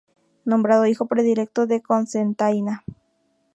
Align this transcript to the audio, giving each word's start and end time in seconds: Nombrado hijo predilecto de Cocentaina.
Nombrado 0.45 0.87
hijo 0.87 1.05
predilecto 1.05 1.67
de 1.67 1.83
Cocentaina. 1.83 2.83